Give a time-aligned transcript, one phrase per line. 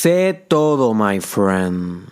[0.00, 2.08] Sé todo, my friend.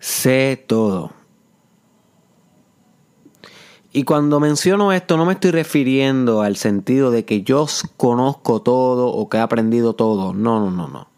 [0.00, 1.12] Sé todo.
[3.92, 7.66] Y cuando menciono esto no me estoy refiriendo al sentido de que yo
[7.98, 10.32] conozco todo o que he aprendido todo.
[10.32, 11.08] No, no, no, no.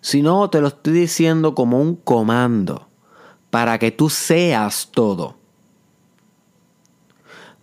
[0.00, 2.86] Sino te lo estoy diciendo como un comando
[3.50, 5.34] para que tú seas todo.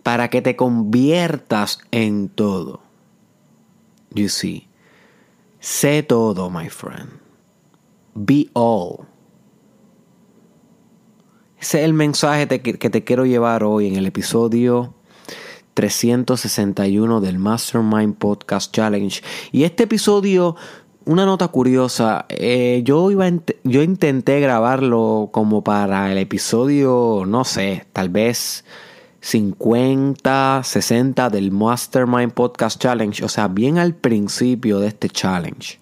[0.02, 2.80] Para que te conviertas en todo.
[4.10, 4.67] You see.
[5.60, 7.10] Sé todo, my friend.
[8.14, 9.06] Be all.
[11.60, 14.94] Ese es el mensaje que te quiero llevar hoy en el episodio
[15.78, 19.22] 361 del Mastermind Podcast Challenge.
[19.52, 20.56] Y este episodio,
[21.04, 23.30] una nota curiosa, eh, yo, iba
[23.62, 28.64] yo intenté grabarlo como para el episodio, no sé, tal vez
[29.20, 35.80] 50, 60 del Mastermind Podcast Challenge, o sea, bien al principio de este challenge.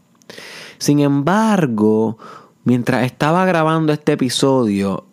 [0.79, 2.19] Sin embargo,
[2.65, 5.05] mientras estaba grabando este episodio,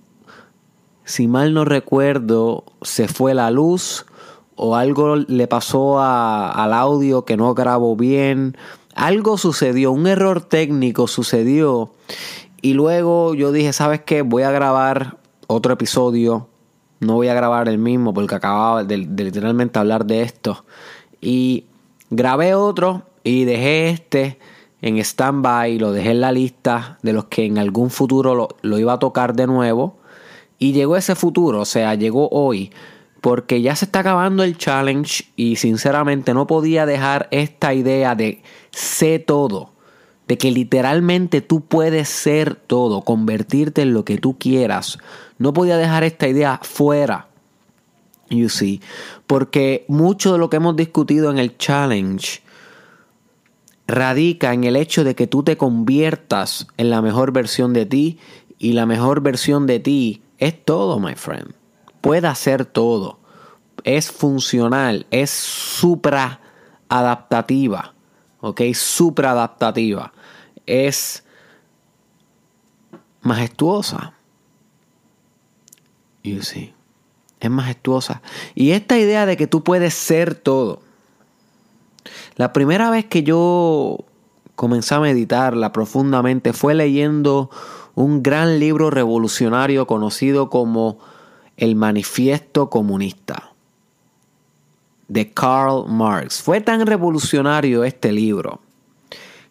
[1.05, 4.05] si mal no recuerdo, se fue la luz
[4.55, 8.57] o algo le pasó al audio que no grabó bien.
[8.95, 11.91] Algo sucedió, un error técnico sucedió.
[12.61, 14.21] Y luego yo dije, ¿sabes qué?
[14.21, 15.17] Voy a grabar
[15.47, 16.47] otro episodio.
[17.03, 20.65] No voy a grabar el mismo porque acababa de, literalmente hablar de esto.
[21.21, 21.65] Y
[22.09, 24.39] grabé otro y dejé este
[24.81, 28.79] en stand-by, lo dejé en la lista de los que en algún futuro lo, lo
[28.79, 29.97] iba a tocar de nuevo.
[30.59, 32.71] Y llegó ese futuro, o sea, llegó hoy,
[33.21, 38.43] porque ya se está acabando el challenge y sinceramente no podía dejar esta idea de
[38.71, 39.72] sé todo,
[40.27, 44.97] de que literalmente tú puedes ser todo, convertirte en lo que tú quieras.
[45.37, 47.27] No podía dejar esta idea fuera.
[48.29, 48.81] You see,
[49.27, 52.41] porque mucho de lo que hemos discutido en el challenge
[53.85, 58.17] radica en el hecho de que tú te conviertas en la mejor versión de ti
[58.57, 61.53] y la mejor versión de ti es todo, my friend.
[62.01, 63.19] Puede hacer todo.
[63.83, 66.39] Es funcional, es supra
[66.89, 67.93] adaptativa.
[68.45, 68.61] ¿Ok?
[68.73, 70.11] Supra adaptativa.
[70.65, 71.23] Es
[73.21, 74.15] majestuosa.
[76.23, 76.73] You see.
[77.39, 78.21] Es majestuosa.
[78.53, 80.81] Y esta idea de que tú puedes ser todo.
[82.35, 84.03] La primera vez que yo
[84.55, 87.49] comencé a meditarla profundamente fue leyendo
[87.95, 90.99] un gran libro revolucionario conocido como
[91.55, 93.52] El Manifiesto Comunista
[95.13, 96.41] de Karl Marx.
[96.41, 98.61] Fue tan revolucionario este libro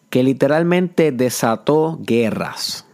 [0.09, 2.85] que literalmente desató guerras,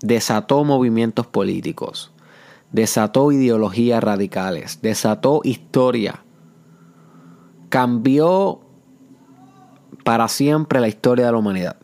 [0.00, 2.12] desató movimientos políticos,
[2.70, 6.22] desató ideologías radicales, desató historia,
[7.70, 8.60] cambió
[10.04, 11.76] para siempre la historia de la humanidad.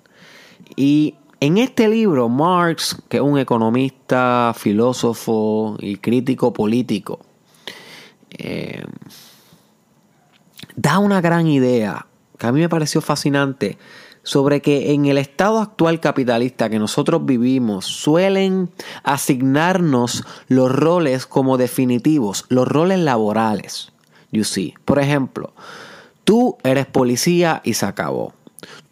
[0.77, 7.21] Y en este libro, Marx, que es un economista, filósofo y crítico político,
[8.31, 8.85] eh,
[10.77, 12.07] da una gran idea
[12.39, 13.79] que a mí me pareció fascinante
[14.25, 18.71] sobre que en el estado actual capitalista que nosotros vivimos suelen
[19.03, 23.93] asignarnos los roles como definitivos, los roles laborales.
[24.33, 24.75] You see.
[24.85, 25.53] Por ejemplo,
[26.25, 28.33] tú eres policía y se acabó.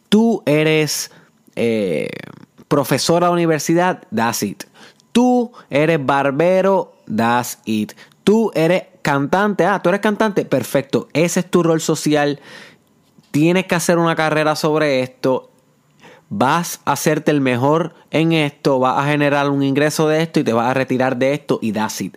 [0.09, 1.11] Tú eres
[1.57, 2.11] eh,
[2.69, 4.65] profesora universidad, that's it.
[5.13, 7.93] Tú eres barbero, that's it.
[8.25, 11.09] Tú eres cantante, ah, tú eres cantante, perfecto.
[11.13, 12.41] Ese es tu rol social.
[13.31, 15.51] Tienes que hacer una carrera sobre esto.
[16.29, 20.45] Vas a hacerte el mejor en esto, vas a generar un ingreso de esto y
[20.45, 22.17] te vas a retirar de esto y that's it.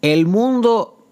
[0.00, 1.06] El mundo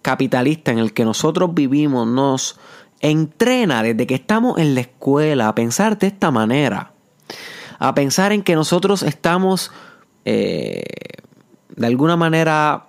[0.00, 2.58] capitalista en el que nosotros vivimos nos
[3.00, 6.92] entrena desde que estamos en la escuela a pensar de esta manera.
[7.78, 9.72] A pensar en que nosotros estamos
[10.24, 10.82] eh,
[11.76, 12.86] de alguna manera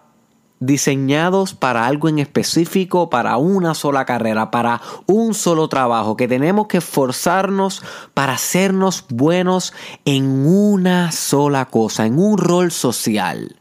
[0.59, 6.67] diseñados para algo en específico, para una sola carrera, para un solo trabajo, que tenemos
[6.67, 9.73] que esforzarnos para hacernos buenos
[10.05, 13.55] en una sola cosa, en un rol social.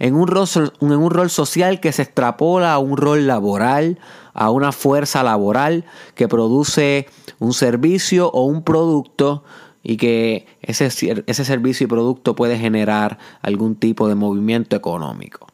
[0.00, 0.48] En un rol,
[0.80, 4.00] en un rol social que se extrapola a un rol laboral,
[4.32, 5.84] a una fuerza laboral
[6.16, 7.06] que produce
[7.38, 9.44] un servicio o un producto
[9.84, 10.86] y que ese,
[11.26, 15.46] ese servicio y producto puede generar algún tipo de movimiento económico.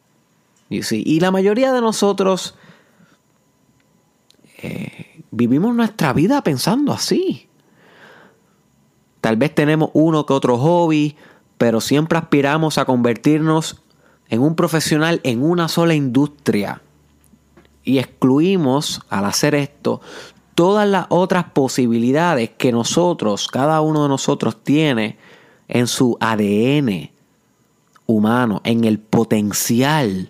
[0.69, 2.55] Y la mayoría de nosotros
[4.63, 7.49] eh, vivimos nuestra vida pensando así.
[9.19, 11.17] Tal vez tenemos uno que otro hobby,
[11.57, 13.83] pero siempre aspiramos a convertirnos
[14.29, 16.81] en un profesional en una sola industria
[17.83, 19.99] y excluimos al hacer esto
[20.55, 25.17] todas las otras posibilidades que nosotros, cada uno de nosotros tiene
[25.67, 27.11] en su ADN
[28.05, 30.29] humano, en el potencial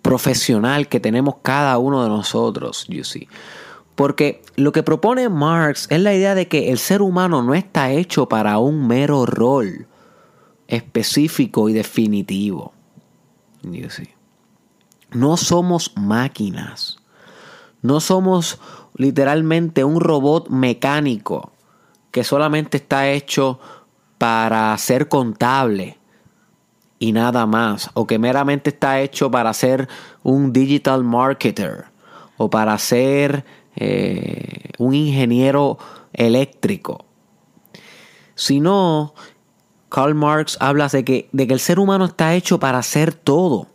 [0.00, 3.28] profesional que tenemos cada uno de nosotros, you see.
[3.94, 7.92] Porque lo que propone Marx es la idea de que el ser humano no está
[7.92, 9.86] hecho para un mero rol
[10.66, 12.72] específico y definitivo.
[15.10, 17.01] No somos máquinas.
[17.82, 18.60] No somos
[18.94, 21.52] literalmente un robot mecánico
[22.10, 23.58] que solamente está hecho
[24.18, 25.98] para ser contable
[27.02, 29.88] y nada más, o que meramente está hecho para ser
[30.22, 31.86] un digital marketer
[32.36, 33.44] o para ser
[33.74, 35.78] eh, un ingeniero
[36.12, 37.04] eléctrico.
[38.36, 39.14] Sino,
[39.88, 43.66] Karl Marx habla de que, de que el ser humano está hecho para hacer todo.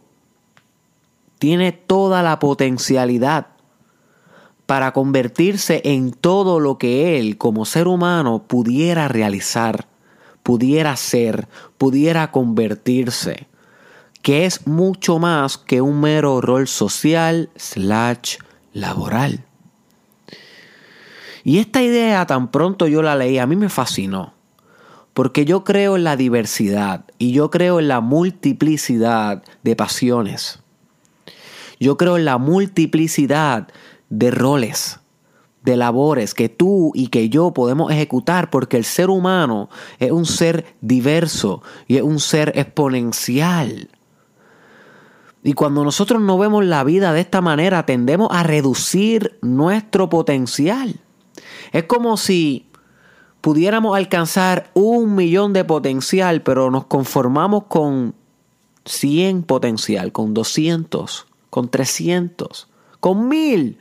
[1.38, 3.57] Tiene toda la potencialidad
[4.68, 9.88] para convertirse en todo lo que él como ser humano pudiera realizar
[10.48, 13.50] pudiera ser, pudiera convertirse,
[14.22, 18.38] que es mucho más que un mero rol social slash
[18.72, 19.44] laboral.
[21.44, 24.36] Y esta idea tan pronto yo la leí, a mí me fascinó,
[25.14, 30.60] porque yo creo en la diversidad y yo creo en la multiplicidad de pasiones.
[31.78, 33.68] Yo creo en la multiplicidad
[34.10, 35.00] de roles
[35.68, 39.70] de labores que tú y que yo podemos ejecutar porque el ser humano
[40.00, 43.90] es un ser diverso y es un ser exponencial.
[45.44, 51.02] Y cuando nosotros no vemos la vida de esta manera, tendemos a reducir nuestro potencial.
[51.74, 52.70] Es como si
[53.42, 58.16] pudiéramos alcanzar un millón de potencial, pero nos conformamos con
[58.86, 62.70] 100 potencial, con 200, con 300,
[63.02, 63.80] con 1000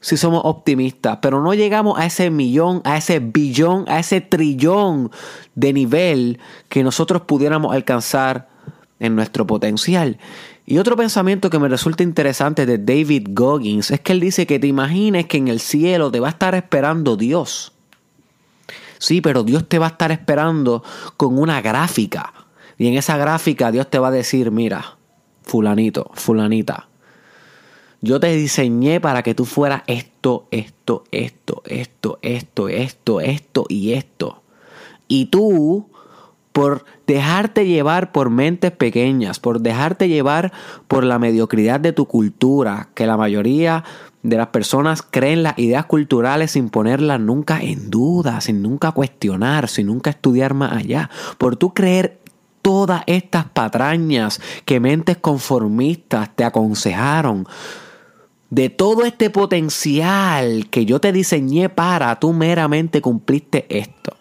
[0.00, 5.10] si somos optimistas, pero no llegamos a ese millón, a ese billón, a ese trillón
[5.54, 6.38] de nivel
[6.68, 8.48] que nosotros pudiéramos alcanzar
[9.00, 10.18] en nuestro potencial.
[10.64, 14.58] Y otro pensamiento que me resulta interesante de David Goggins es que él dice que
[14.58, 17.72] te imagines que en el cielo te va a estar esperando Dios.
[18.98, 20.82] Sí, pero Dios te va a estar esperando
[21.16, 22.32] con una gráfica.
[22.78, 24.96] Y en esa gráfica Dios te va a decir, mira,
[25.42, 26.88] fulanito, fulanita,
[28.00, 33.92] yo te diseñé para que tú fueras esto, esto, esto, esto, esto, esto, esto y
[33.92, 34.42] esto.
[35.08, 35.88] Y tú,
[36.52, 40.52] por dejarte llevar por mentes pequeñas, por dejarte llevar
[40.88, 43.84] por la mediocridad de tu cultura, que la mayoría
[44.22, 49.68] de las personas creen las ideas culturales sin ponerlas nunca en duda, sin nunca cuestionar,
[49.68, 51.10] sin nunca estudiar más allá.
[51.38, 52.18] Por tú creer
[52.60, 57.46] todas estas patrañas que mentes conformistas te aconsejaron,
[58.50, 64.16] de todo este potencial que yo te diseñé para, tú meramente cumpliste esto.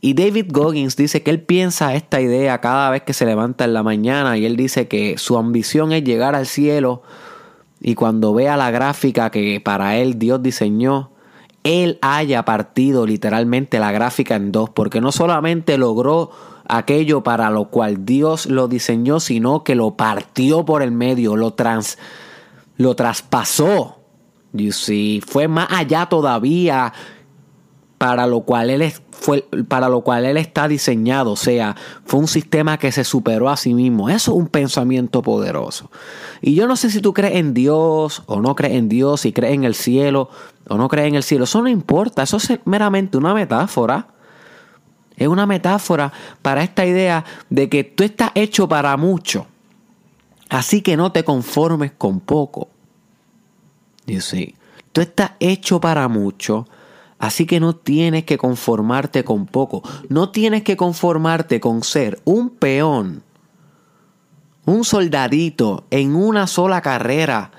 [0.00, 3.74] Y David Goggins dice que él piensa esta idea cada vez que se levanta en
[3.74, 7.02] la mañana y él dice que su ambición es llegar al cielo
[7.80, 11.10] y cuando vea la gráfica que para él Dios diseñó,
[11.64, 16.30] él haya partido literalmente la gráfica en dos, porque no solamente logró
[16.68, 21.54] aquello para lo cual Dios lo diseñó, sino que lo partió por el medio, lo
[21.54, 21.98] trans
[22.78, 24.00] lo traspasó.
[24.52, 26.94] You see, fue más allá todavía
[27.98, 32.28] para lo cual él fue, para lo cual él está diseñado, o sea, fue un
[32.28, 34.08] sistema que se superó a sí mismo.
[34.08, 35.90] Eso es un pensamiento poderoso.
[36.40, 39.32] Y yo no sé si tú crees en Dios o no crees en Dios, si
[39.32, 40.30] crees en el cielo
[40.68, 44.08] o no crees en el cielo, eso no importa, eso es meramente una metáfora.
[45.16, 49.48] Es una metáfora para esta idea de que tú estás hecho para mucho
[50.48, 52.68] Así que no te conformes con poco.
[54.06, 54.54] Dice,
[54.92, 56.66] tú estás hecho para mucho,
[57.18, 59.82] así que no tienes que conformarte con poco.
[60.08, 63.22] No tienes que conformarte con ser un peón,
[64.64, 67.50] un soldadito en una sola carrera,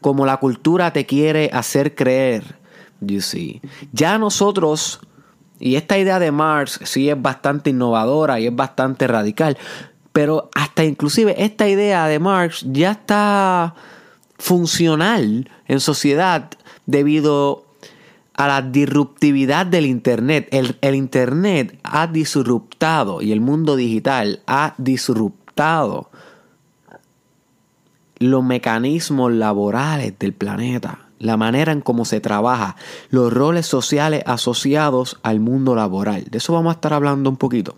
[0.00, 2.60] como la cultura te quiere hacer creer.
[3.00, 3.20] You
[3.92, 5.00] Ya nosotros,
[5.58, 9.56] y esta idea de Marx sí es bastante innovadora y es bastante radical,
[10.12, 13.74] pero hasta inclusive esta idea de Marx ya está
[14.38, 16.50] funcional en sociedad
[16.86, 17.64] debido
[18.34, 20.48] a la disruptividad del Internet.
[20.50, 26.10] El, el, Internet ha disruptado y el mundo digital ha disruptado
[28.18, 32.76] los mecanismos laborales del planeta, la manera en cómo se trabaja,
[33.10, 36.24] los roles sociales asociados al mundo laboral.
[36.30, 37.76] De eso vamos a estar hablando un poquito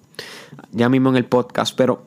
[0.73, 2.05] ya mismo en el podcast, pero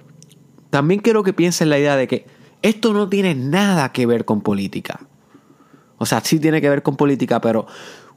[0.77, 2.27] también quiero que piensen la idea de que
[2.61, 5.07] esto no tiene nada que ver con política.
[5.97, 7.65] O sea, sí tiene que ver con política, pero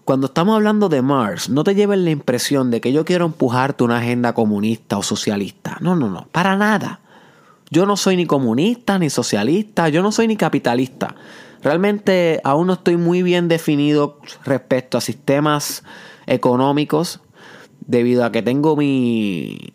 [0.04, 3.82] cuando estamos hablando de Marx, no te lleven la impresión de que yo quiero empujarte
[3.82, 5.78] una agenda comunista o socialista.
[5.80, 7.00] No, no, no, para nada.
[7.70, 11.14] Yo no soy ni comunista ni socialista, yo no soy ni capitalista.
[11.62, 15.82] Realmente aún no estoy muy bien definido respecto a sistemas
[16.26, 17.20] económicos
[17.86, 19.72] debido a que tengo mi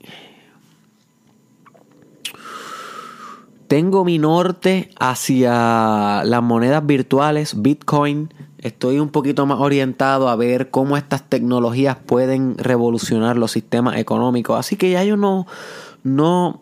[3.67, 8.33] tengo mi norte hacia las monedas virtuales, Bitcoin.
[8.59, 14.59] Estoy un poquito más orientado a ver cómo estas tecnologías pueden revolucionar los sistemas económicos.
[14.59, 15.47] Así que ya yo no,
[16.03, 16.61] no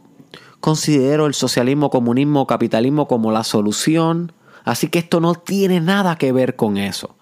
[0.60, 4.32] considero el socialismo, comunismo, capitalismo como la solución.
[4.64, 7.16] Así que esto no tiene nada que ver con eso.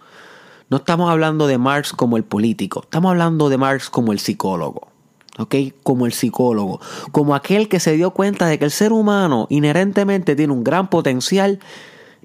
[0.70, 4.91] No estamos hablando de Marx como el político, estamos hablando de Marx como el psicólogo.
[5.38, 5.56] ¿Ok?
[5.84, 6.80] Como el psicólogo,
[7.12, 10.90] como aquel que se dio cuenta de que el ser humano inherentemente tiene un gran
[10.90, 11.60] potencial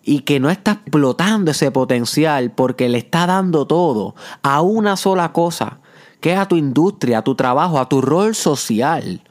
[0.02, 5.32] y que no está explotando ese potencial porque le está dando todo a una sola
[5.32, 5.80] cosa,
[6.20, 9.22] que es a tu industria, a tu trabajo, a tu rol social.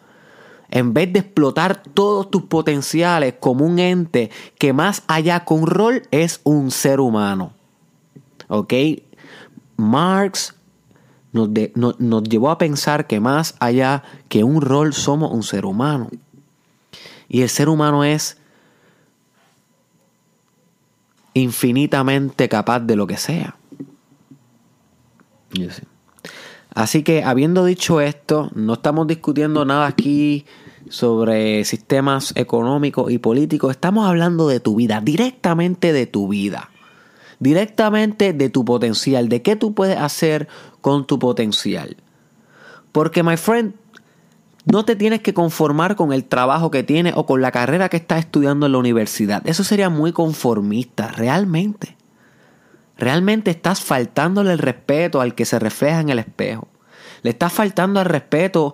[0.69, 6.03] En vez de explotar todos tus potenciales como un ente que más allá con rol
[6.11, 7.53] es un ser humano.
[8.47, 8.73] ¿Ok?
[9.77, 10.54] Marx
[11.35, 16.09] nos, llevó a pensar que más allá que un rol somos un ser humano.
[17.27, 18.37] Y el ser humano es
[21.33, 23.57] infinitamente capaz de lo que sea.
[26.73, 30.45] Así que habiendo dicho esto, no estamos discutiendo nada aquí
[30.89, 36.69] sobre sistemas económicos y políticos, estamos hablando de tu vida, directamente de tu vida
[37.39, 40.47] directamente de tu potencial, de qué tú puedes hacer
[40.81, 41.97] con tu potencial.
[42.91, 43.73] Porque, my friend,
[44.65, 47.97] no te tienes que conformar con el trabajo que tienes o con la carrera que
[47.97, 49.45] estás estudiando en la universidad.
[49.45, 51.95] Eso sería muy conformista, realmente.
[52.97, 56.67] Realmente estás faltándole el respeto al que se refleja en el espejo.
[57.21, 58.73] Le estás faltando el respeto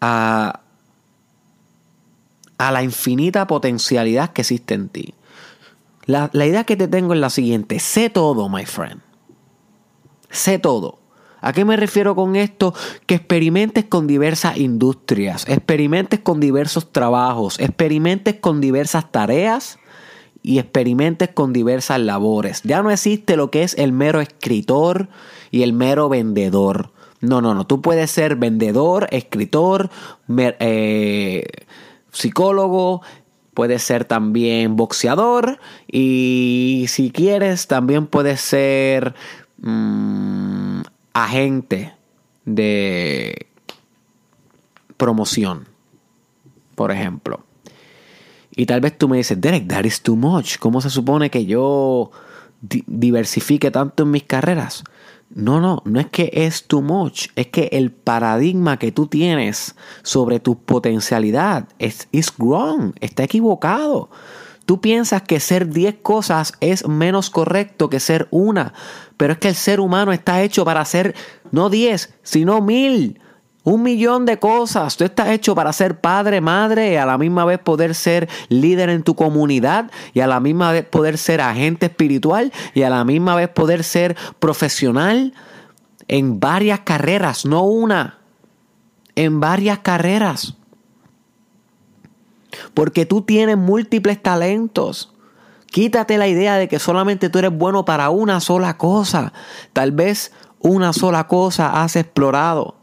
[0.00, 0.60] a,
[2.58, 5.14] a la infinita potencialidad que existe en ti.
[6.06, 7.80] La, idea que te tengo es la siguiente.
[7.80, 9.00] Sé todo, my friend.
[10.30, 11.00] Sé todo.
[11.40, 12.74] ¿A qué me refiero con esto?
[13.06, 19.78] Que experimentes con diversas industrias, experimentes con diversos trabajos, experimentes con diversas tareas
[20.42, 22.62] y experimentes con diversas labores.
[22.62, 25.08] Ya no existe lo que es el mero escritor
[25.50, 26.92] y el mero vendedor.
[27.20, 27.66] No, no, no.
[27.66, 29.90] Tú puedes ser vendedor, escritor,
[30.38, 31.44] eh,
[32.12, 33.02] psicólogo,
[33.56, 35.58] puedes ser también boxeador
[35.90, 39.14] y si quieres también puedes ser
[39.62, 40.82] mm,
[41.14, 41.94] agente
[42.44, 43.46] de
[44.98, 45.68] promoción,
[46.74, 47.46] por ejemplo.
[48.54, 50.58] Y tal vez tú me dices, Derek, that is too much.
[50.58, 52.10] ¿Cómo se supone que yo
[52.60, 54.84] diversifique tanto en mis carreras?
[55.30, 59.74] No, no, no es que es too much, es que el paradigma que tú tienes
[60.02, 64.08] sobre tu potencialidad es is wrong, está equivocado.
[64.66, 68.72] Tú piensas que ser 10 cosas es menos correcto que ser una,
[69.16, 71.14] pero es que el ser humano está hecho para ser
[71.50, 73.20] no 10, sino mil.
[73.66, 74.96] Un millón de cosas.
[74.96, 78.90] Tú estás hecho para ser padre, madre y a la misma vez poder ser líder
[78.90, 83.02] en tu comunidad y a la misma vez poder ser agente espiritual y a la
[83.02, 85.34] misma vez poder ser profesional
[86.06, 88.20] en varias carreras, no una,
[89.16, 90.54] en varias carreras.
[92.72, 95.12] Porque tú tienes múltiples talentos.
[95.72, 99.32] Quítate la idea de que solamente tú eres bueno para una sola cosa.
[99.72, 100.30] Tal vez
[100.60, 102.75] una sola cosa has explorado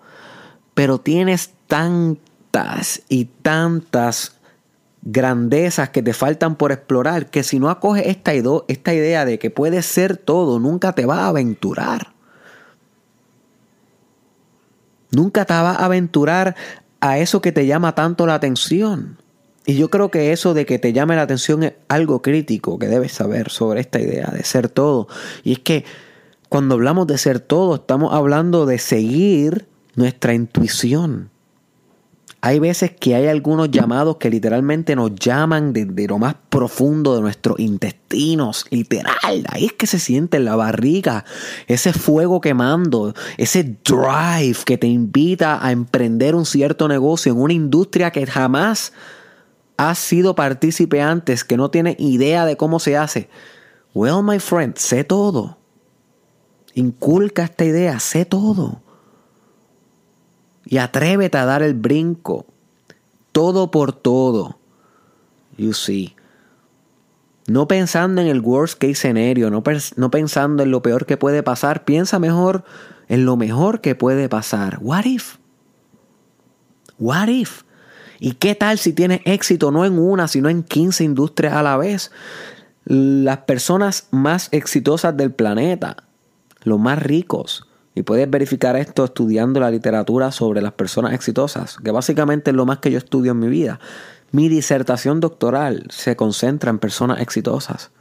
[0.74, 4.38] pero tienes tantas y tantas
[5.06, 9.86] grandezas que te faltan por explorar que si no acoges esta, idea de que puedes
[9.86, 12.14] ser todo, nunca te vas a aventurar.
[15.12, 16.56] Nunca te vas a aventurar
[17.02, 19.18] a eso que te llama tanto la atención.
[19.66, 22.88] Y yo creo que eso de que te llame la atención es algo crítico que
[22.88, 25.08] debes saber sobre esta idea de ser todo.
[25.44, 25.86] Y es que
[26.50, 31.30] cuando hablamos de ser todo, estamos hablando de seguir nuestra intuición.
[32.46, 37.22] Hay veces que hay algunos llamados que literalmente nos llaman desde lo más profundo de
[37.22, 39.46] nuestros intestinos, literal.
[39.48, 41.24] Ahí es que se siente en la barriga
[41.68, 47.54] ese fuego quemando, ese drive que te invita a emprender un cierto negocio en una
[47.54, 48.92] industria que jamás
[49.78, 53.30] has sido partícipe antes, que no tiene idea de cómo se hace.
[53.94, 55.60] Well, my friend, sé todo.
[56.74, 58.83] Inculca esta idea, sé todo
[60.66, 62.46] y atrévete a dar el brinco.
[63.32, 64.60] Todo por todo.
[65.58, 66.16] You see.
[67.48, 69.64] No pensando en el worst case scenario, no,
[69.98, 72.64] no pensando en lo peor que puede pasar, piensa mejor
[73.10, 74.78] en lo mejor que puede pasar.
[74.82, 75.38] What if?
[76.98, 77.64] What if?
[78.20, 81.76] ¿Y qué tal si tienes éxito no en una, sino en 15 industrias a la
[81.76, 82.12] vez?
[82.86, 85.98] Las personas más exitosas del planeta,
[86.64, 91.92] los más ricos, y puedes verificar esto estudiando la literatura sobre las personas exitosas, que
[91.92, 93.80] básicamente es lo más que yo estudio en mi vida.
[94.32, 97.92] Mi disertación doctoral se concentra en personas exitosas.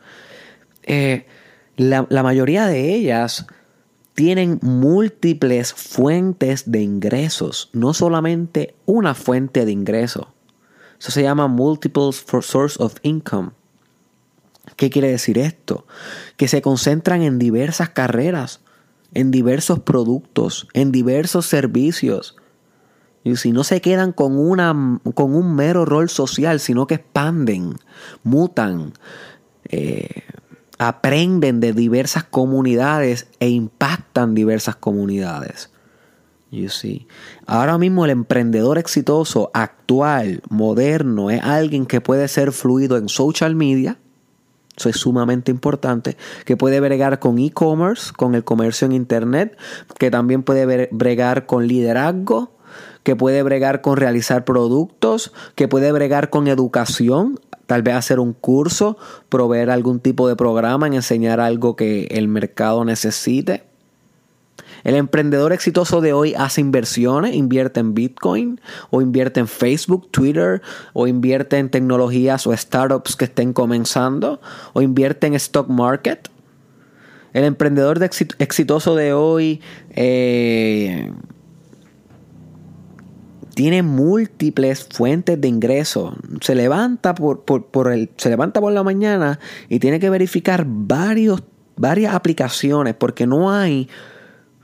[0.82, 1.26] Eh,
[1.76, 3.46] la, mayoría de ellas
[4.14, 10.32] tienen múltiples fuentes de ingresos, no solamente una fuente de ingreso.
[10.98, 13.50] Eso se llama multiple source of income.
[14.76, 15.86] ¿Qué quiere decir esto?
[16.36, 18.60] Que se concentran en diversas carreras,
[19.14, 22.36] en diversos productos, en diversos servicios.
[23.24, 27.76] Y si no se quedan con, una, con un mero rol social, sino que expanden,
[28.24, 28.92] mutan,
[29.68, 30.22] eh,
[30.78, 35.70] aprenden de diversas comunidades e impactan diversas comunidades.
[36.50, 37.06] You see.
[37.46, 43.54] Ahora mismo el emprendedor exitoso, actual, moderno, es alguien que puede ser fluido en social
[43.54, 43.98] media.
[44.76, 46.16] Eso es sumamente importante.
[46.44, 49.56] Que puede bregar con e-commerce, con el comercio en internet.
[49.98, 52.56] Que también puede bregar con liderazgo.
[53.02, 55.32] Que puede bregar con realizar productos.
[55.54, 58.98] Que puede bregar con educación tal vez hacer un curso,
[59.30, 63.64] proveer algún tipo de programa, en enseñar algo que el mercado necesite.
[64.84, 68.60] El emprendedor exitoso de hoy hace inversiones, invierte en Bitcoin
[68.90, 70.62] o invierte en Facebook, Twitter
[70.92, 74.40] o invierte en tecnologías o startups que estén comenzando
[74.72, 76.28] o invierte en stock market.
[77.32, 78.02] El emprendedor
[78.38, 79.60] exitoso de hoy
[79.90, 81.10] eh,
[83.54, 86.14] tiene múltiples fuentes de ingresos.
[86.40, 87.42] Se levanta por,
[87.92, 91.42] el, se levanta por la mañana y tiene que verificar varios,
[91.76, 93.88] varias aplicaciones porque no hay,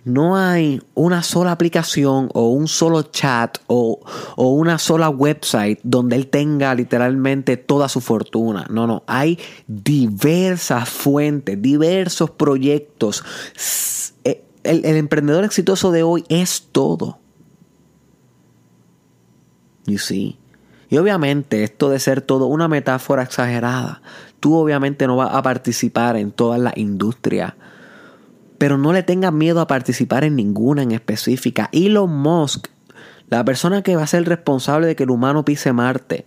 [0.04, 4.00] no hay una sola aplicación o un solo chat o,
[4.36, 8.66] o una sola website donde él tenga literalmente toda su fortuna.
[8.70, 13.24] No, no, hay diversas fuentes, diversos proyectos.
[14.24, 17.18] Eh, el emprendedor exitoso de hoy es todo.
[20.90, 24.02] Y obviamente esto de ser todo una metáfora exagerada,
[24.40, 27.54] tú obviamente no vas a participar en todas las industrias,
[28.58, 31.70] pero no le tengas miedo a participar en ninguna en específica.
[31.72, 32.68] Elon Musk,
[33.28, 36.26] la persona que va a ser responsable de que el humano pise Marte,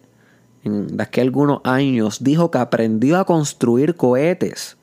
[0.64, 4.78] de aquí algunos años, dijo que aprendió a construir cohetes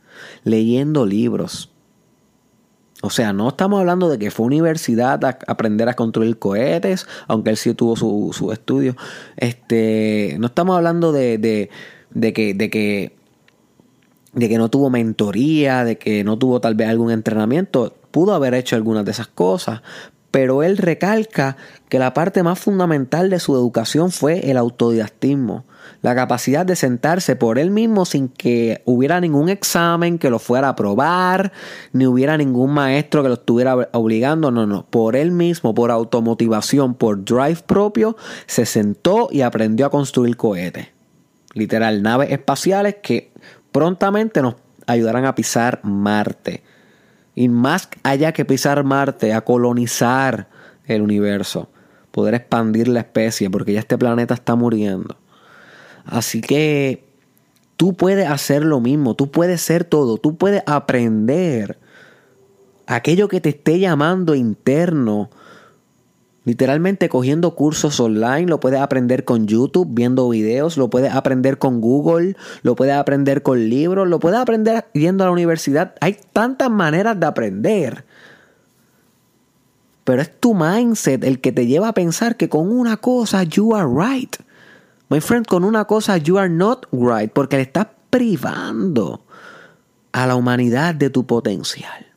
[0.45, 1.71] leyendo libros.
[3.01, 7.51] O sea, no estamos hablando de que fue universidad a aprender a construir cohetes, aunque
[7.51, 8.97] él sí tuvo su, su estudio.
[9.37, 11.71] Este, no estamos hablando de, de,
[12.11, 13.17] de, que, de, que,
[14.33, 17.95] de que no tuvo mentoría, de que no tuvo tal vez algún entrenamiento.
[18.11, 19.83] Pudo haber hecho algunas de esas cosas,
[20.31, 21.57] pero él recalca
[21.89, 25.65] que la parte más fundamental de su educación fue el autodidactismo
[26.03, 30.71] la capacidad de sentarse por él mismo sin que hubiera ningún examen que lo fuera
[30.71, 31.53] a probar,
[31.93, 36.95] ni hubiera ningún maestro que lo estuviera obligando, no, no, por él mismo, por automotivación,
[36.95, 40.89] por drive propio, se sentó y aprendió a construir cohetes.
[41.55, 43.33] Literal, naves espaciales que
[43.73, 46.63] prontamente nos ayudarán a pisar Marte.
[47.35, 50.49] Y más allá que pisar Marte, a colonizar
[50.87, 51.69] el universo,
[52.11, 55.17] poder expandir la especie, porque ya este planeta está muriendo.
[56.05, 57.05] Así que
[57.77, 61.79] tú puedes hacer lo mismo, tú puedes ser todo, tú puedes aprender
[62.87, 65.31] aquello que te esté llamando interno.
[66.49, 71.83] Literalmente cogiendo cursos online, lo puedes aprender con YouTube, viendo videos, lo puedes aprender con
[71.83, 75.95] Google, lo puedes aprender con libros, lo puedes aprender yendo a la universidad.
[76.01, 78.07] Hay tantas maneras de aprender.
[80.05, 83.77] Pero es tu mindset el que te lleva a pensar que con una cosa you
[83.77, 84.35] are right.
[85.11, 89.21] My friend, con una cosa, you are not right, porque le estás privando
[90.13, 92.08] a la humanidad de tu potencial.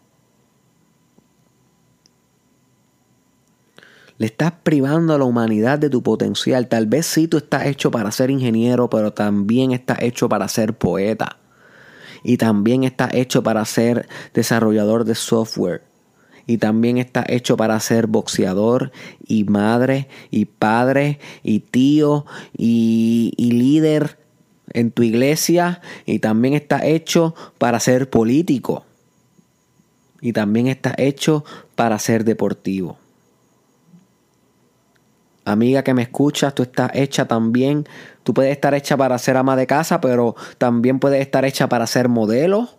[4.22, 6.68] Le estás privando a la humanidad de tu potencial.
[6.68, 10.76] Tal vez sí tú estás hecho para ser ingeniero, pero también estás hecho para ser
[10.76, 11.38] poeta.
[12.24, 15.82] Y también estás hecho para ser desarrollador de software
[16.46, 18.92] y también está hecho para ser boxeador
[19.26, 24.20] y madre y padre y tío y, líder
[24.72, 28.86] en tu iglesia y también está hecho para ser político
[30.22, 33.01] y también está hecho para ser deportivo.
[35.46, 37.88] Amiga que me escuchas, tú estás hecha también.
[38.24, 41.88] Tú puedes estar hecha para ser ama de casa, pero también puedes estar hecha para
[41.88, 42.70] ser modelo.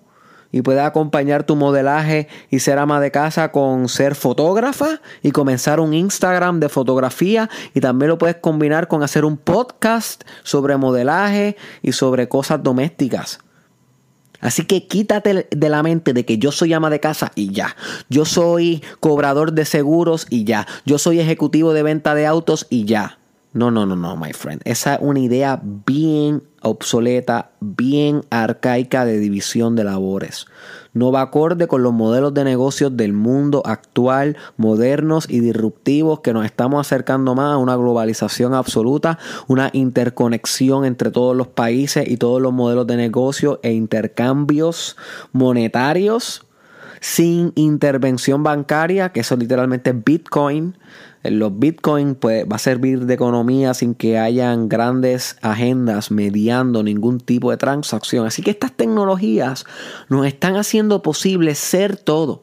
[0.54, 5.80] Y puedes acompañar tu modelaje y ser ama de casa con ser fotógrafa y comenzar
[5.80, 7.48] un Instagram de fotografía.
[7.72, 13.38] Y también lo puedes combinar con hacer un podcast sobre modelaje y sobre cosas domésticas.
[14.42, 17.76] Así que quítate de la mente de que yo soy ama de casa y ya.
[18.10, 20.66] Yo soy cobrador de seguros y ya.
[20.84, 23.18] Yo soy ejecutivo de venta de autos y ya.
[23.54, 24.60] No, no, no, no, my friend.
[24.64, 30.46] Esa es una idea bien obsoleta, bien arcaica de división de labores.
[30.92, 36.32] No va acorde con los modelos de negocios del mundo actual, modernos y disruptivos, que
[36.32, 42.16] nos estamos acercando más a una globalización absoluta, una interconexión entre todos los países y
[42.16, 44.96] todos los modelos de negocio e intercambios
[45.32, 46.44] monetarios
[47.00, 50.78] sin intervención bancaria, que eso literalmente es Bitcoin.
[51.24, 57.20] Los Bitcoin pues, va a servir de economía sin que hayan grandes agendas mediando ningún
[57.20, 58.26] tipo de transacción.
[58.26, 59.64] Así que estas tecnologías
[60.08, 62.42] nos están haciendo posible ser todo.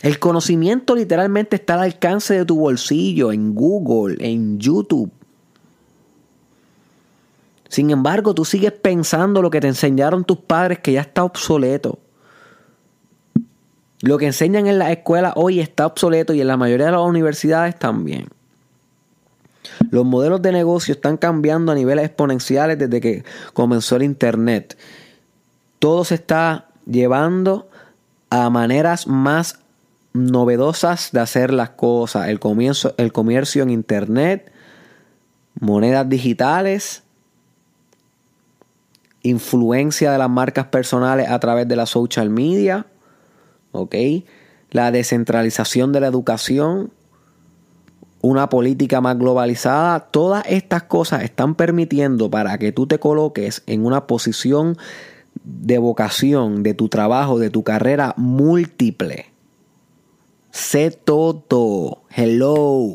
[0.00, 5.10] El conocimiento literalmente está al alcance de tu bolsillo, en Google, en YouTube.
[7.68, 11.98] Sin embargo, tú sigues pensando lo que te enseñaron tus padres que ya está obsoleto.
[14.00, 17.00] Lo que enseñan en la escuela hoy está obsoleto y en la mayoría de las
[17.00, 18.28] universidades también.
[19.90, 24.78] Los modelos de negocio están cambiando a niveles exponenciales desde que comenzó el Internet.
[25.78, 27.68] Todo se está llevando
[28.30, 29.58] a maneras más
[30.12, 32.28] novedosas de hacer las cosas.
[32.28, 34.52] El, comienzo, el comercio en Internet,
[35.60, 37.02] monedas digitales,
[39.22, 42.86] influencia de las marcas personales a través de la social media
[44.70, 46.92] La descentralización de la educación,
[48.20, 53.84] una política más globalizada, todas estas cosas están permitiendo para que tú te coloques en
[53.86, 54.76] una posición
[55.44, 59.26] de vocación, de tu trabajo, de tu carrera múltiple.
[60.50, 62.92] Sé todo, hello,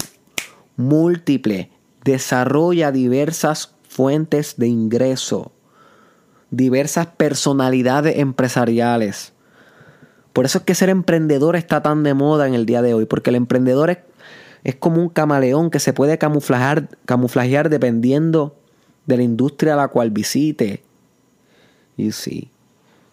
[0.76, 1.72] múltiple.
[2.04, 5.54] Desarrolla diversas fuentes de ingreso,
[6.52, 9.33] diversas personalidades empresariales
[10.34, 13.06] por eso es que ser emprendedor está tan de moda en el día de hoy,
[13.06, 13.91] porque el emprendedor
[14.63, 18.56] es, como un camaleón que se puede camuflajear, camuflajear dependiendo
[19.06, 20.82] de la industria a la cual visite.
[21.98, 22.50] Y sí,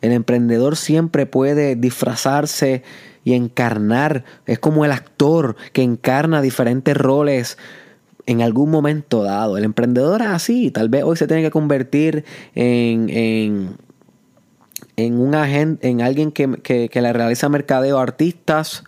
[0.01, 2.83] el emprendedor siempre puede disfrazarse
[3.23, 7.59] y encarnar, es como el actor que encarna diferentes roles
[8.25, 9.59] en algún momento dado.
[9.59, 13.77] El emprendedor es así, tal vez hoy se tiene que convertir en, en
[15.07, 18.85] en un agente, en alguien que, le realiza mercadeo a artistas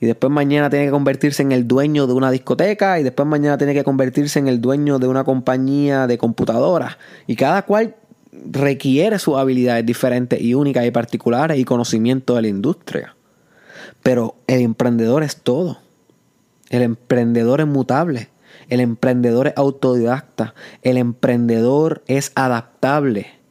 [0.00, 3.58] y después mañana tiene que convertirse en el dueño de una discoteca y después mañana
[3.58, 7.94] tiene que convertirse en el dueño de una compañía de computadoras y cada cual
[8.50, 13.14] requiere sus habilidades diferentes y únicas y particulares y conocimiento de la industria.
[14.02, 15.78] Pero el emprendedor es todo.
[16.70, 18.28] El emprendedor es mutable.
[18.68, 20.54] El emprendedor es autodidacta.
[20.82, 23.41] El emprendedor es adaptable.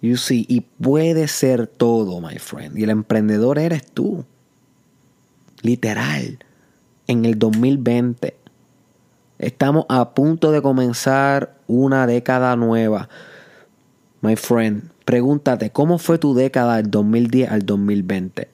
[0.00, 2.78] You see, y puede ser todo, my friend.
[2.78, 4.24] Y el emprendedor eres tú.
[5.62, 6.38] Literal.
[7.06, 8.36] En el 2020.
[9.38, 13.08] Estamos a punto de comenzar una década nueva.
[14.20, 18.48] My friend, pregúntate, ¿cómo fue tu década del 2010 al 2020?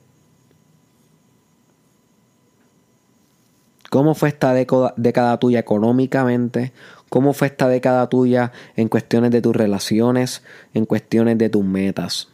[3.90, 6.72] ¿Cómo fue esta década, tuya económicamente?
[7.08, 10.42] ¿Cómo fue esta década tuya en cuestiones de tus relaciones,
[10.74, 12.28] en cuestiones de tus metas?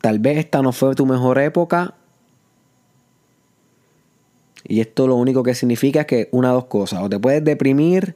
[0.00, 1.94] Tal vez esta no fue tu mejor época.
[4.64, 7.02] Y esto lo único que significa es que una o dos cosas.
[7.02, 8.14] O te puedes deprimir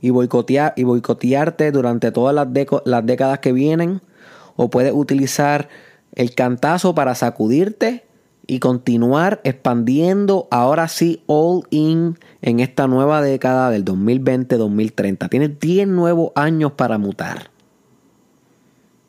[0.00, 2.48] y boicotear y boicotearte durante todas las,
[2.84, 4.00] las décadas que vienen.
[4.56, 5.68] O puedes utilizar
[6.14, 8.05] el cantazo para sacudirte
[8.46, 15.28] y continuar expandiendo ahora sí all in en esta nueva década del 2020-2030.
[15.28, 17.50] Tienes 10 nuevos años para mutar.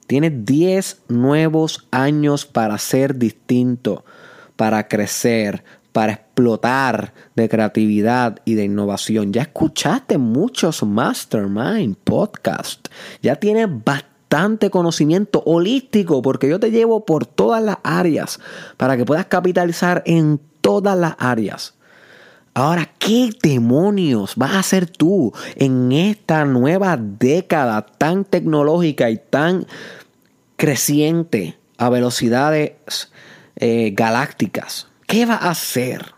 [0.07, 4.05] Tienes 10 nuevos años para ser distinto,
[4.55, 9.33] para crecer, para explotar de creatividad y de innovación.
[9.33, 12.87] Ya escuchaste muchos Mastermind Podcast.
[13.21, 14.16] Ya tienes bastante
[14.71, 18.39] conocimiento holístico, porque yo te llevo por todas las áreas
[18.77, 21.73] para que puedas capitalizar en todas las áreas.
[22.53, 29.67] Ahora, ¿qué demonios vas a hacer tú en esta nueva década tan tecnológica y tan
[30.55, 33.11] creciente a velocidades
[33.57, 34.87] eh, galácticas?
[35.05, 36.15] ¿Qué va a hacer?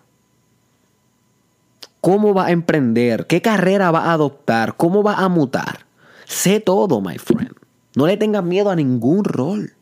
[1.99, 3.27] ¿Cómo va a emprender?
[3.27, 4.77] ¿Qué carrera va a adoptar?
[4.77, 5.85] ¿Cómo va a mutar?
[6.25, 7.48] Sé todo, my friend.
[7.95, 9.73] No le tengas miedo a ningún rol.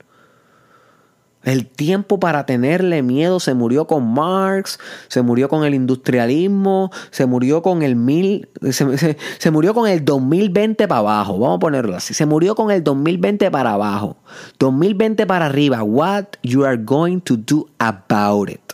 [1.48, 7.26] El tiempo para tenerle miedo se murió con Marx, se murió con el industrialismo, se
[7.26, 12.14] murió con el mil, se, murió con el 2020 para abajo, vamos a ponerlo así,
[12.14, 14.18] se murió con el 2020 para abajo,
[14.60, 15.84] 2020 para arriba.
[15.84, 18.74] What you are going to do about it?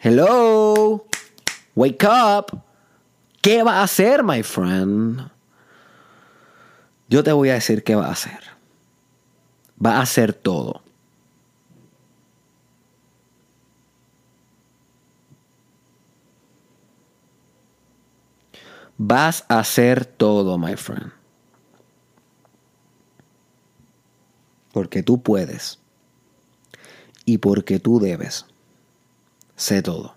[0.00, 1.04] Hello,
[1.74, 2.58] wake up.
[3.42, 5.33] ¿Qué va a hacer, my friend?
[7.08, 8.40] Yo te voy a decir qué va a hacer.
[9.84, 10.82] Va a hacer todo.
[18.96, 21.12] Vas a hacer todo, my friend.
[24.72, 25.78] Porque tú puedes.
[27.24, 28.46] Y porque tú debes.
[29.56, 30.13] Sé todo.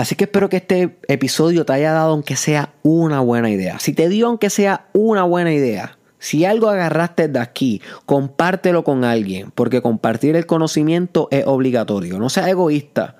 [0.00, 3.78] Así que espero que este episodio te haya dado aunque sea una buena idea.
[3.78, 9.04] Si te dio aunque sea una buena idea, si algo agarraste de aquí, compártelo con
[9.04, 12.18] alguien, porque compartir el conocimiento es obligatorio.
[12.18, 13.16] No seas egoísta.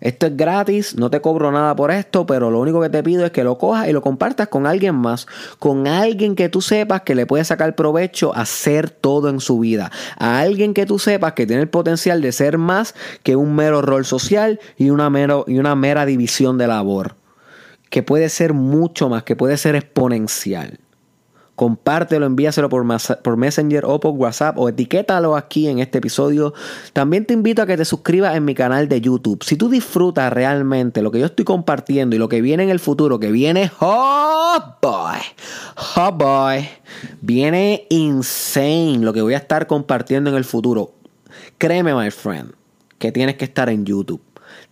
[0.00, 3.24] Esto es gratis, no te cobro nada por esto, pero lo único que te pido
[3.24, 5.26] es que lo cojas y lo compartas con alguien más,
[5.58, 9.58] con alguien que tú sepas que le puede sacar provecho a hacer todo en su
[9.58, 13.54] vida, a alguien que tú sepas que tiene el potencial de ser más que un
[13.54, 17.16] mero rol social y una, mero, y una mera división de labor,
[17.88, 20.78] que puede ser mucho más, que puede ser exponencial
[21.56, 22.86] compártelo, envíaselo por,
[23.22, 26.54] por Messenger o por WhatsApp o etiquétalo aquí en este episodio.
[26.92, 29.42] También te invito a que te suscribas en mi canal de YouTube.
[29.42, 32.78] Si tú disfrutas realmente lo que yo estoy compartiendo y lo que viene en el
[32.78, 35.18] futuro, que viene hot boy,
[35.76, 36.68] hot boy,
[37.22, 40.92] viene insane lo que voy a estar compartiendo en el futuro.
[41.56, 42.52] Créeme, my friend,
[42.98, 44.20] que tienes que estar en YouTube.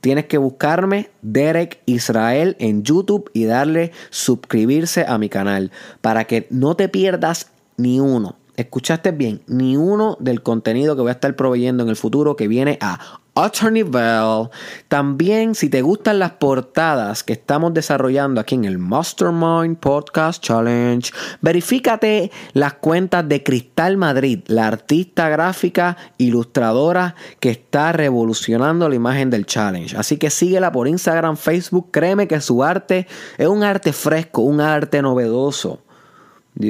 [0.05, 5.71] Tienes que buscarme Derek Israel en YouTube y darle suscribirse a mi canal
[6.03, 8.37] para que no te pierdas ni uno.
[8.57, 12.49] Escuchaste bien, ni uno del contenido que voy a estar proveyendo en el futuro que
[12.49, 14.49] viene a otro nivel.
[14.89, 21.13] También, si te gustan las portadas que estamos desarrollando aquí en el Mastermind Podcast Challenge,
[21.41, 29.31] verifícate las cuentas de Cristal Madrid, la artista gráfica ilustradora que está revolucionando la imagen
[29.31, 29.97] del challenge.
[29.97, 31.89] Así que síguela por Instagram, Facebook.
[31.91, 35.84] Créeme que su arte es un arte fresco, un arte novedoso.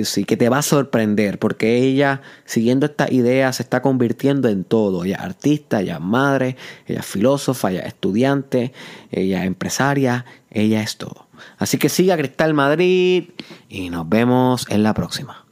[0.05, 4.65] Sí, que te va a sorprender porque ella, siguiendo esta idea, se está convirtiendo en
[4.65, 5.05] todo.
[5.05, 8.73] Ella es artista, ella es madre, ella es filósofa, ella es estudiante,
[9.11, 11.29] ella es empresaria, ella es todo.
[11.59, 13.31] Así que siga Cristal Madrid
[13.69, 15.44] y nos vemos en la próxima.